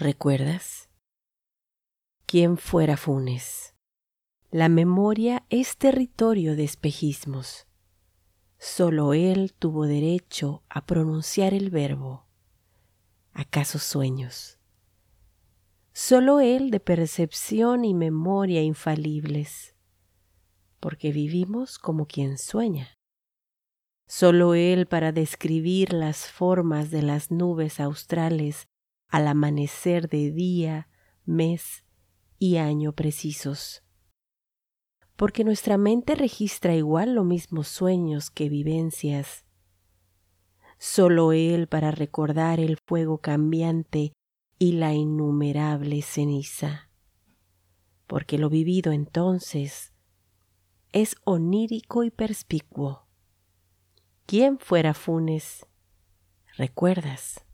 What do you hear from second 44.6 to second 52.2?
la innumerable ceniza. Porque lo vivido entonces es onírico y